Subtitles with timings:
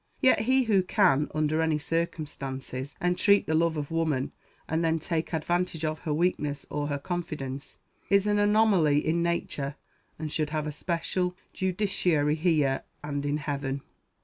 [0.19, 4.31] Yet he who can, under any circumstances, entreat the love of woman,
[4.67, 7.77] and then take advantage of her weakness or her confidence,
[8.09, 9.75] is an anomaly in nature,
[10.17, 13.81] and should have a special, judiciary here and in heaven.